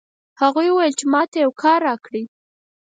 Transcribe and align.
هغې 0.41 0.67
وویل 0.69 0.93
چې 0.99 1.05
ما 1.13 1.21
ته 1.31 1.37
یو 1.43 1.51
کار 1.63 1.79
راکړئ 1.87 2.23